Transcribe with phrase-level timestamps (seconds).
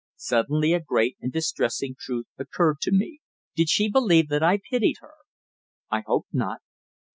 [0.15, 3.19] Suddenly a great and distressing truth occurred to me.
[3.55, 5.13] Did she believe that I pitied her?
[5.91, 6.61] I hoped not.